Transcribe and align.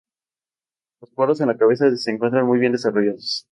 Los 0.99 1.11
poros 1.11 1.37
de 1.37 1.45
la 1.45 1.55
cabeza 1.57 1.95
se 1.95 2.09
encuentran 2.09 2.47
muy 2.47 2.57
bien 2.57 2.71
desarrollados. 2.71 3.47